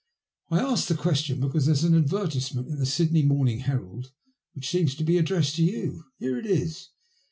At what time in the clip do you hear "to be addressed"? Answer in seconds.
4.95-5.57